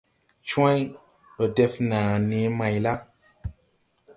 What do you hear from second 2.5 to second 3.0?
may la?